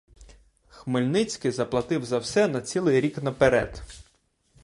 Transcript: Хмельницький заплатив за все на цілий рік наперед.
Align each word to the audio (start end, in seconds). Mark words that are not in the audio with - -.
Хмельницький 0.67 1.51
заплатив 1.51 2.05
за 2.05 2.17
все 2.17 2.47
на 2.47 2.61
цілий 2.61 3.01
рік 3.01 3.23
наперед. 3.23 3.81